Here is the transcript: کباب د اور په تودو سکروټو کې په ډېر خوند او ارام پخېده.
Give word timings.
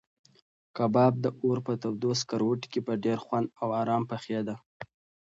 کباب 0.77 1.13
د 1.23 1.25
اور 1.43 1.57
په 1.65 1.73
تودو 1.81 2.11
سکروټو 2.21 2.67
کې 2.71 2.79
په 2.87 2.93
ډېر 3.03 3.17
خوند 3.25 3.47
او 3.61 3.69
ارام 3.81 4.03
پخېده. 4.11 4.55